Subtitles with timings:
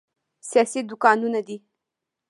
[0.49, 1.57] سیاسي دوکانونه دي.